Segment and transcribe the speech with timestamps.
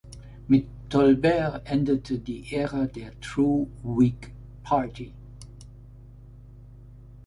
[0.47, 4.31] Mit Tolbert endete die Ära der True Whig
[4.63, 5.13] Party.